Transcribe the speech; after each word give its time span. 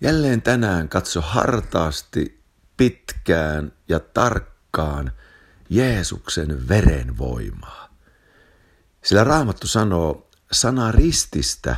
Jälleen 0.00 0.42
tänään 0.42 0.88
katso 0.88 1.20
hartaasti, 1.20 2.42
pitkään 2.76 3.72
ja 3.88 4.00
tarkkaan 4.00 5.12
Jeesuksen 5.68 6.68
veren 6.68 7.18
voimaa. 7.18 7.88
Sillä 9.04 9.24
Raamattu 9.24 9.66
sanoo, 9.66 10.30
sana 10.52 10.92
rististä 10.92 11.76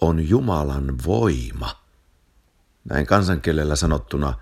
on 0.00 0.28
Jumalan 0.28 0.98
voima. 1.06 1.84
Näin 2.84 3.06
kansankielellä 3.06 3.76
sanottuna 3.76 4.38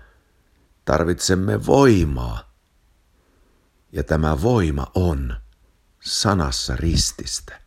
tarvitsemme 0.85 1.65
voimaa. 1.65 2.53
Ja 3.91 4.03
tämä 4.03 4.41
voima 4.41 4.87
on 4.95 5.35
sanassa 5.99 6.75
rististä. 6.75 7.61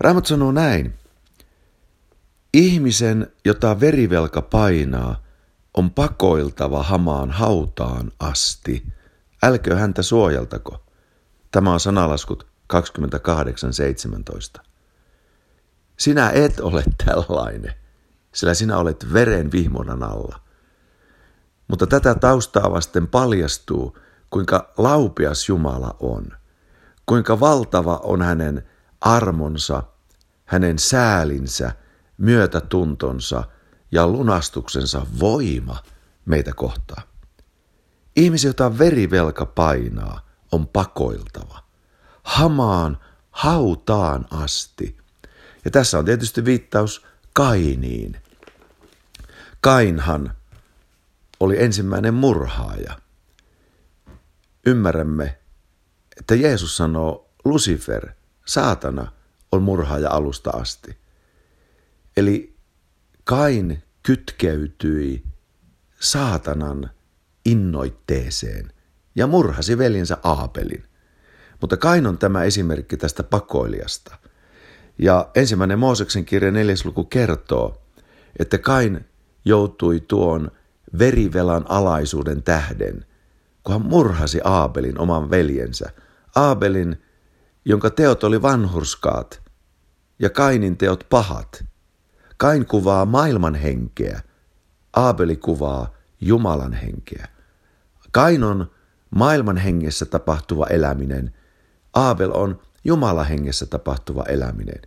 Raamattu 0.00 0.28
sanoo 0.28 0.52
näin. 0.52 0.98
Ihmisen, 2.54 3.32
jota 3.44 3.80
verivelka 3.80 4.42
painaa, 4.42 5.22
on 5.74 5.90
pakoiltava 5.90 6.82
hamaan 6.82 7.30
hautaan 7.30 8.12
asti. 8.20 8.86
Älkö 9.42 9.76
häntä 9.76 10.02
suojeltako. 10.02 10.84
Tämä 11.50 11.72
on 11.72 11.80
sanalaskut 11.80 12.46
28.17. 14.58 14.62
Sinä 15.96 16.30
et 16.30 16.60
ole 16.60 16.84
tällainen, 17.06 17.72
sillä 18.34 18.54
sinä 18.54 18.78
olet 18.78 19.06
veren 19.12 19.52
vihmonan 19.52 20.02
alla. 20.02 20.40
Mutta 21.68 21.86
tätä 21.86 22.14
taustaa 22.14 22.70
vasten 22.70 23.08
paljastuu, 23.08 23.98
kuinka 24.30 24.72
laupias 24.76 25.48
Jumala 25.48 25.96
on, 26.00 26.26
kuinka 27.06 27.40
valtava 27.40 28.00
on 28.02 28.22
hänen 28.22 28.68
armonsa, 29.00 29.82
hänen 30.44 30.78
säälinsä, 30.78 31.72
myötätuntonsa 32.18 33.44
ja 33.92 34.06
lunastuksensa 34.06 35.06
voima 35.20 35.82
meitä 36.24 36.52
kohtaan. 36.54 37.02
Ihmisi, 38.16 38.46
jota 38.46 38.78
verivelka 38.78 39.46
painaa, 39.46 40.26
on 40.52 40.66
pakoiltava. 40.66 41.58
Hamaan, 42.22 42.98
hautaan 43.30 44.26
asti. 44.30 44.96
Ja 45.64 45.70
tässä 45.70 45.98
on 45.98 46.04
tietysti 46.04 46.44
viittaus 46.44 47.06
Kainiin. 47.32 48.16
Kainhan 49.60 50.36
oli 51.40 51.62
ensimmäinen 51.62 52.14
murhaaja. 52.14 52.98
Ymmärrämme, 54.66 55.38
että 56.16 56.34
Jeesus 56.34 56.76
sanoo 56.76 57.30
Lucifer, 57.44 58.08
saatana, 58.46 59.12
on 59.52 59.62
murhaaja 59.62 60.10
alusta 60.10 60.50
asti. 60.50 60.98
Eli 62.16 62.56
Kain 63.24 63.82
kytkeytyi 64.02 65.24
saatanan 66.00 66.90
innoitteeseen 67.44 68.72
ja 69.14 69.26
murhasi 69.26 69.78
veljensä 69.78 70.18
Aapelin. 70.22 70.84
Mutta 71.60 71.76
Kain 71.76 72.06
on 72.06 72.18
tämä 72.18 72.44
esimerkki 72.44 72.96
tästä 72.96 73.22
pakoilijasta. 73.22 74.18
Ja 74.98 75.30
ensimmäinen 75.34 75.78
Mooseksen 75.78 76.24
kirja 76.24 76.50
neljäs 76.50 76.84
luku 76.84 77.04
kertoo, 77.04 77.82
että 78.38 78.58
Kain 78.58 79.04
joutui 79.44 80.00
tuon 80.00 80.50
verivelan 80.98 81.64
alaisuuden 81.68 82.42
tähden, 82.42 83.06
kun 83.62 83.72
hän 83.72 83.86
murhasi 83.86 84.40
Aabelin 84.44 84.98
oman 85.00 85.30
veljensä. 85.30 85.90
Aabelin, 86.36 87.02
jonka 87.64 87.90
teot 87.90 88.24
oli 88.24 88.42
vanhurskaat 88.42 89.42
ja 90.18 90.30
Kainin 90.30 90.76
teot 90.76 91.06
pahat. 91.10 91.64
Kain 92.36 92.66
kuvaa 92.66 93.04
maailman 93.04 93.54
henkeä, 93.54 94.20
Aabeli 94.96 95.36
kuvaa 95.36 95.94
Jumalan 96.20 96.72
henkeä. 96.72 97.28
Kain 98.10 98.44
on 98.44 98.70
maailman 99.10 99.56
hengessä 99.56 100.06
tapahtuva 100.06 100.66
eläminen, 100.66 101.34
Aabel 101.94 102.30
on 102.34 102.60
Jumalan 102.84 103.26
hengessä 103.26 103.66
tapahtuva 103.66 104.22
eläminen. 104.22 104.82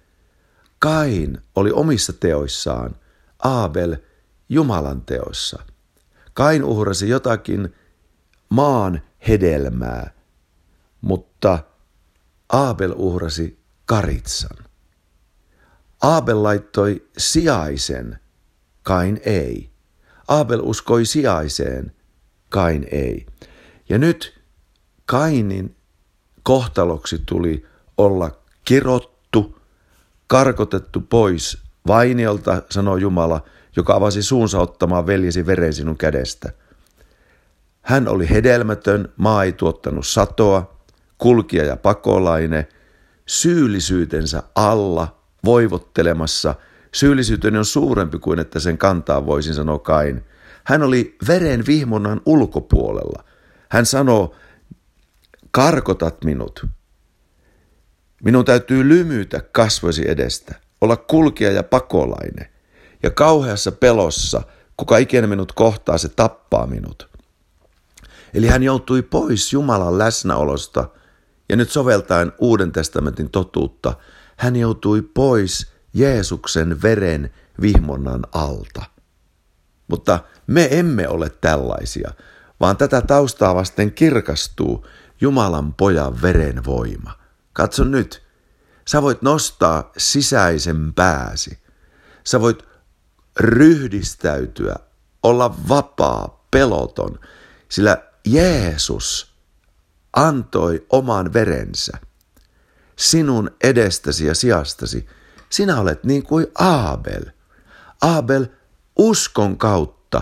Kain 0.80 1.38
oli 1.56 1.72
omissa 1.72 2.14
teoissaan, 2.14 2.96
Aabel 3.44 3.98
Jumalan 4.50 5.02
teoissa. 5.02 5.64
Kain 6.34 6.64
uhrasi 6.64 7.10
jotakin 7.10 7.76
maan 8.50 9.02
hedelmää, 9.28 10.12
mutta 11.02 11.60
Aabel 12.50 12.94
uhrasi 12.96 13.60
karitsan. 13.86 14.69
Aabel 16.02 16.44
laittoi 16.44 17.08
sijaisen, 17.18 18.20
Kain 18.84 19.22
ei. 19.26 19.70
Aabel 20.28 20.60
uskoi 20.64 21.06
sijaiseen, 21.06 21.92
Kain 22.50 22.88
ei. 22.92 23.26
Ja 23.90 23.98
nyt 23.98 24.40
Kainin 25.06 25.76
kohtaloksi 26.44 27.22
tuli 27.26 27.66
olla 27.98 28.32
kirottu, 28.66 29.60
karkotettu 30.28 31.02
pois 31.02 31.58
vainiolta, 31.88 32.62
sanoo 32.70 32.98
Jumala, 32.98 33.46
joka 33.76 33.96
avasi 33.96 34.24
suunsa 34.24 34.60
ottamaan 34.60 35.08
veljesi 35.08 35.46
veren 35.46 35.74
sinun 35.74 35.98
kädestä. 35.98 36.54
Hän 37.82 38.08
oli 38.08 38.30
hedelmätön, 38.30 39.14
maa 39.18 39.44
ei 39.44 39.54
tuottanut 39.54 40.08
satoa, 40.08 40.80
kulkija 41.18 41.66
ja 41.66 41.78
pakolainen, 41.78 42.68
syyllisyytensä 43.26 44.44
alla, 44.56 45.19
voivottelemassa. 45.46 46.56
Syyllisyyteni 46.94 47.58
on 47.58 47.66
suurempi 47.66 48.20
kuin 48.20 48.40
että 48.40 48.60
sen 48.60 48.78
kantaa 48.78 49.26
voisin 49.26 49.54
sanoa 49.54 49.80
Kain. 49.80 50.26
Hän 50.64 50.84
oli 50.84 51.18
veren 51.28 51.66
vihmonnan 51.68 52.22
ulkopuolella. 52.26 53.24
Hän 53.70 53.86
sanoo, 53.86 54.36
karkotat 55.52 56.24
minut. 56.24 56.66
Minun 58.24 58.46
täytyy 58.46 58.90
lymytä 58.90 59.42
kasvoisi 59.52 60.10
edestä, 60.10 60.56
olla 60.82 60.98
kulkija 60.98 61.52
ja 61.52 61.64
pakolainen. 61.64 62.46
Ja 63.04 63.12
kauheassa 63.12 63.72
pelossa, 63.72 64.42
kuka 64.78 64.98
ikinä 64.98 65.28
minut 65.28 65.52
kohtaa, 65.52 65.98
se 65.98 66.10
tappaa 66.10 66.68
minut. 66.68 67.10
Eli 68.34 68.48
hän 68.48 68.64
joutui 68.64 69.02
pois 69.02 69.54
Jumalan 69.54 69.98
läsnäolosta 69.98 70.90
ja 71.50 71.56
nyt 71.56 71.72
soveltaen 71.72 72.34
Uuden 72.40 72.72
testamentin 72.72 73.30
totuutta, 73.30 73.94
hän 74.40 74.56
joutui 74.56 75.02
pois 75.02 75.72
Jeesuksen 75.94 76.82
veren 76.82 77.34
vihmonnan 77.62 78.26
alta. 78.32 78.86
Mutta 79.88 80.20
me 80.48 80.68
emme 80.72 81.08
ole 81.08 81.30
tällaisia, 81.30 82.12
vaan 82.60 82.78
tätä 82.78 83.02
taustaa 83.02 83.56
vasten 83.56 83.92
kirkastuu 83.92 84.88
Jumalan 85.22 85.74
pojan 85.74 86.22
veren 86.22 86.66
voima. 86.66 87.20
Katso 87.54 87.84
nyt, 87.84 88.24
sä 88.88 89.02
voit 89.02 89.22
nostaa 89.22 89.92
sisäisen 89.98 90.94
pääsi. 90.94 91.60
Sä 92.24 92.42
voit 92.42 92.64
ryhdistäytyä, 93.40 94.76
olla 95.24 95.56
vapaa, 95.70 96.46
peloton, 96.52 97.20
sillä 97.70 97.98
Jeesus 98.26 99.36
antoi 100.14 100.86
oman 100.90 101.34
verensä 101.34 101.98
sinun 103.00 103.52
edestäsi 103.64 104.26
ja 104.26 104.36
sijastasi. 104.36 105.08
Sinä 105.50 105.80
olet 105.80 106.04
niin 106.04 106.24
kuin 106.24 106.48
Aabel. 106.60 107.24
Aabel 108.02 108.46
uskon 108.98 109.58
kautta 109.58 110.22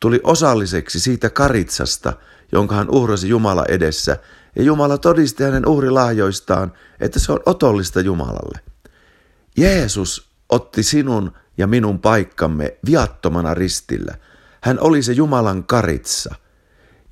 tuli 0.00 0.20
osalliseksi 0.24 1.00
siitä 1.00 1.30
karitsasta, 1.30 2.12
jonka 2.52 2.74
hän 2.74 2.90
uhrasi 2.90 3.28
Jumala 3.28 3.64
edessä, 3.68 4.16
ja 4.56 4.62
Jumala 4.62 4.98
todisti 4.98 5.44
hänen 5.44 5.66
uhrilahjoistaan, 5.66 6.72
että 7.00 7.18
se 7.18 7.32
on 7.32 7.40
otollista 7.46 8.00
Jumalalle. 8.00 8.60
Jeesus 9.56 10.30
otti 10.48 10.82
sinun 10.82 11.32
ja 11.58 11.66
minun 11.66 11.98
paikkamme 11.98 12.76
viattomana 12.86 13.54
ristillä. 13.54 14.14
Hän 14.62 14.80
oli 14.80 15.02
se 15.02 15.12
Jumalan 15.12 15.64
karitsa, 15.64 16.34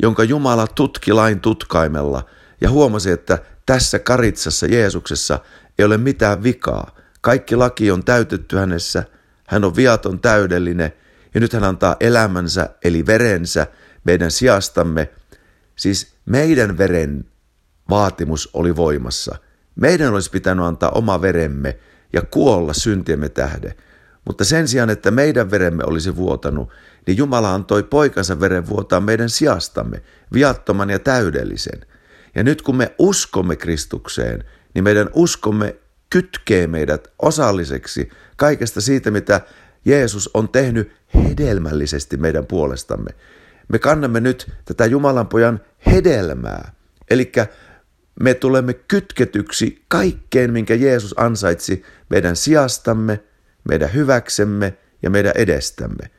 jonka 0.02 0.24
Jumala 0.24 0.66
tutki 0.66 1.12
lain 1.12 1.40
tutkaimella 1.40 2.24
ja 2.60 2.70
huomasi, 2.70 3.10
että 3.10 3.38
tässä 3.66 3.98
karitsassa 3.98 4.66
Jeesuksessa 4.66 5.38
ei 5.78 5.84
ole 5.84 5.96
mitään 5.98 6.42
vikaa. 6.42 6.96
Kaikki 7.20 7.56
laki 7.56 7.90
on 7.90 8.04
täytetty 8.04 8.56
hänessä, 8.56 9.04
hän 9.46 9.64
on 9.64 9.76
viaton 9.76 10.20
täydellinen 10.20 10.92
ja 11.34 11.40
nyt 11.40 11.52
hän 11.52 11.64
antaa 11.64 11.96
elämänsä 12.00 12.70
eli 12.84 13.06
verensä 13.06 13.66
meidän 14.04 14.30
sijastamme. 14.30 15.10
Siis 15.76 16.14
meidän 16.26 16.78
veren 16.78 17.24
vaatimus 17.90 18.50
oli 18.52 18.76
voimassa. 18.76 19.36
Meidän 19.76 20.14
olisi 20.14 20.30
pitänyt 20.30 20.64
antaa 20.64 20.90
oma 20.90 21.22
veremme 21.22 21.78
ja 22.12 22.22
kuolla 22.22 22.72
syntiemme 22.72 23.28
tähde. 23.28 23.76
Mutta 24.24 24.44
sen 24.44 24.68
sijaan, 24.68 24.90
että 24.90 25.10
meidän 25.10 25.50
veremme 25.50 25.84
olisi 25.86 26.16
vuotanut, 26.16 26.70
niin 27.06 27.16
Jumala 27.16 27.54
antoi 27.54 27.82
poikansa 27.82 28.40
veren 28.40 28.68
vuotaa 28.68 29.00
meidän 29.00 29.30
sijastamme, 29.30 30.02
viattoman 30.32 30.90
ja 30.90 30.98
täydellisen. 30.98 31.80
Ja 32.36 32.44
nyt 32.44 32.62
kun 32.62 32.76
me 32.76 32.94
uskomme 32.98 33.56
Kristukseen, 33.56 34.44
niin 34.74 34.84
meidän 34.84 35.10
uskomme 35.14 35.76
kytkee 36.10 36.66
meidät 36.66 37.08
osalliseksi 37.18 38.08
kaikesta 38.36 38.80
siitä, 38.80 39.10
mitä 39.10 39.40
Jeesus 39.84 40.30
on 40.34 40.48
tehnyt 40.48 40.92
hedelmällisesti 41.14 42.16
meidän 42.16 42.46
puolestamme. 42.46 43.10
Me 43.68 43.78
kannamme 43.78 44.20
nyt 44.20 44.52
tätä 44.64 44.86
Jumalan 44.86 45.28
pojan 45.28 45.60
hedelmää. 45.86 46.72
Eli 47.10 47.32
me 48.20 48.34
tulemme 48.34 48.74
kytketyksi 48.74 49.84
kaikkeen, 49.88 50.52
minkä 50.52 50.74
Jeesus 50.74 51.14
ansaitsi 51.18 51.82
meidän 52.10 52.36
sijastamme, 52.36 53.20
meidän 53.68 53.94
hyväksemme 53.94 54.76
ja 55.02 55.10
meidän 55.10 55.32
edestämme. 55.34 56.10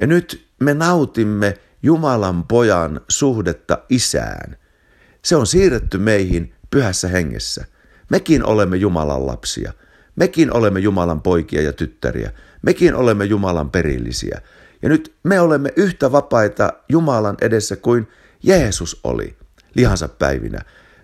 Ja 0.00 0.06
nyt 0.06 0.46
me 0.60 0.74
nautimme 0.74 1.58
Jumalan 1.82 2.44
pojan 2.44 3.00
suhdetta 3.08 3.78
isään. 3.88 4.56
Se 5.26 5.36
on 5.36 5.46
siirretty 5.46 5.98
meihin 5.98 6.54
pyhässä 6.70 7.08
hengessä. 7.08 7.64
Mekin 8.10 8.44
olemme 8.44 8.76
Jumalan 8.76 9.26
lapsia. 9.26 9.72
Mekin 10.16 10.52
olemme 10.52 10.80
Jumalan 10.80 11.22
poikia 11.22 11.62
ja 11.62 11.72
tyttäriä. 11.72 12.30
Mekin 12.62 12.94
olemme 12.94 13.24
Jumalan 13.24 13.70
perillisiä. 13.70 14.40
Ja 14.82 14.88
nyt 14.88 15.14
me 15.22 15.40
olemme 15.40 15.72
yhtä 15.76 16.12
vapaita 16.12 16.72
Jumalan 16.88 17.36
edessä 17.40 17.76
kuin 17.76 18.08
Jeesus 18.42 19.00
oli 19.04 19.36
lihansa 19.74 20.08
päivinä. 20.08 20.60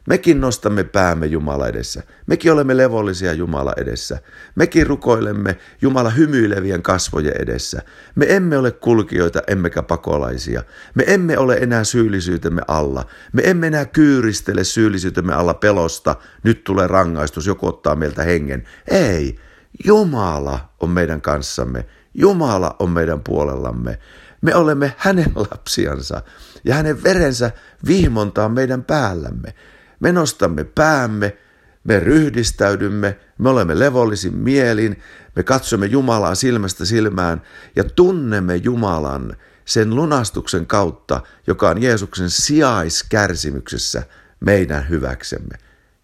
Mekin 0.07 0.41
nostamme 0.41 0.85
päämme 0.85 1.27
Jumala 1.27 1.69
edessä. 1.69 2.03
Mekin 2.27 2.53
olemme 2.53 2.77
levollisia 2.77 3.33
Jumala 3.33 3.73
edessä. 3.77 4.19
Mekin 4.55 4.87
rukoilemme 4.87 5.59
Jumala 5.83 6.11
hymyilevien 6.11 6.83
kasvojen 6.83 7.43
edessä. 7.43 7.83
Me 8.15 8.27
emme 8.29 8.59
ole 8.59 8.71
kulkijoita 8.71 9.43
emmekä 9.47 9.83
pakolaisia. 9.83 10.63
Me 10.95 11.05
emme 11.07 11.39
ole 11.39 11.55
enää 11.55 11.85
syyllisyytemme 11.85 12.63
alla. 12.69 13.07
Me 13.33 13.43
emme 13.45 13.67
enää 13.67 13.85
kyyristele 13.85 14.65
syyllisyytemme 14.65 15.35
alla 15.35 15.55
pelosta. 15.55 16.17
Nyt 16.43 16.65
tulee 16.65 16.87
rangaistus, 16.87 17.47
joku 17.47 17.67
ottaa 17.67 17.95
meiltä 17.95 18.23
hengen. 18.23 18.65
Ei, 18.91 19.39
Jumala 19.85 20.73
on 20.81 20.91
meidän 20.91 21.21
kanssamme. 21.21 21.87
Jumala 22.15 22.77
on 22.79 22.91
meidän 22.91 23.21
puolellamme. 23.21 23.99
Me 24.41 24.55
olemme 24.55 24.95
hänen 24.97 25.33
lapsiansa 25.35 26.23
ja 26.65 26.75
hänen 26.75 27.03
verensä 27.03 27.51
vihmontaa 27.87 28.49
meidän 28.49 28.85
päällämme. 28.85 29.55
Me 30.03 30.13
nostamme 30.13 30.65
päämme, 30.65 31.37
me 31.85 32.01
ryhdistäydymme, 32.01 33.19
me 33.39 33.49
olemme 33.49 33.79
levollisin 33.79 34.35
mielin, 34.37 35.03
me 35.37 35.43
katsomme 35.43 35.87
Jumalaa 35.87 36.35
silmästä 36.35 36.85
silmään 36.85 37.43
ja 37.77 37.85
tunnemme 37.85 38.57
Jumalan 38.57 39.37
sen 39.65 39.95
lunastuksen 39.95 40.67
kautta, 40.67 41.21
joka 41.47 41.69
on 41.69 41.83
Jeesuksen 41.83 42.31
sijaiskärsimyksessä 42.31 44.03
meidän 44.41 44.89
hyväksemme. 44.89 45.57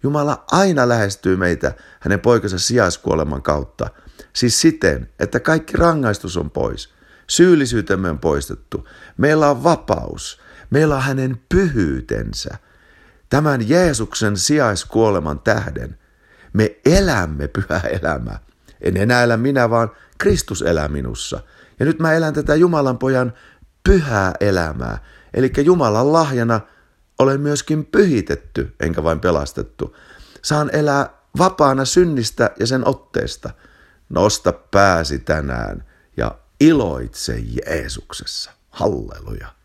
Jumala 0.03 0.45
aina 0.51 0.89
lähestyy 0.89 1.37
meitä 1.37 1.75
hänen 2.01 2.21
poikansa 2.21 2.59
sijaiskuoleman 2.59 3.43
kautta, 3.43 3.91
siis 4.33 4.61
siten, 4.61 5.09
että 5.19 5.41
kaikki 5.41 5.77
rangaistus 5.77 6.37
on 6.37 6.51
pois, 6.51 6.95
syyllisyytemme 7.27 8.11
on 8.11 8.19
poistettu, 8.19 8.89
meillä 9.17 9.51
on 9.51 9.65
vapaus, 9.65 10.41
meillä 10.71 10.97
on 10.97 11.03
hänen 11.03 11.41
pyhyytensä– 11.49 12.59
Tämän 13.29 13.69
Jeesuksen 13.69 14.37
sijaiskuoleman 14.37 15.41
tähden 15.41 15.99
me 16.53 16.77
elämme 16.85 17.49
pyhä 17.49 17.81
elämää. 17.81 18.39
En 18.81 18.97
enää 18.97 19.23
elä 19.23 19.37
minä, 19.37 19.71
vaan 19.71 19.91
Kristus 20.19 20.63
elää 20.63 20.89
minussa. 20.89 21.41
Ja 21.81 21.87
nyt 21.87 21.99
mä 21.99 22.13
elän 22.13 22.35
tätä 22.35 22.55
Jumalan 22.55 22.99
pojan 22.99 23.33
pyhää 23.85 24.35
elämää. 24.41 24.99
Eli 25.35 25.53
Jumalan 25.65 26.13
lahjana 26.13 26.61
olen 27.19 27.41
myöskin 27.41 27.87
pyhitetty, 27.87 28.75
enkä 28.81 29.03
vain 29.03 29.21
pelastettu. 29.21 29.97
Saan 30.43 30.71
elää 30.73 31.11
vapaana 31.39 31.85
synnistä 31.85 32.51
ja 32.61 32.67
sen 32.67 32.89
otteesta. 32.89 33.51
Nosta 34.09 34.53
pääsi 34.53 35.19
tänään 35.19 35.85
ja 36.17 36.39
iloitse 36.61 37.39
Jeesuksessa. 37.39 38.51
Halleluja. 38.71 39.58